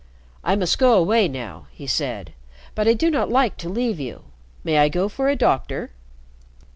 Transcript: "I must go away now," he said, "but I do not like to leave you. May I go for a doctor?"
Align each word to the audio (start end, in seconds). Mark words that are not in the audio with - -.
"I 0.43 0.55
must 0.55 0.79
go 0.79 0.97
away 0.97 1.27
now," 1.27 1.67
he 1.69 1.85
said, 1.85 2.33
"but 2.73 2.87
I 2.87 2.95
do 2.95 3.11
not 3.11 3.29
like 3.29 3.55
to 3.57 3.69
leave 3.69 3.99
you. 3.99 4.23
May 4.63 4.79
I 4.79 4.89
go 4.89 5.07
for 5.07 5.29
a 5.29 5.35
doctor?" 5.35 5.91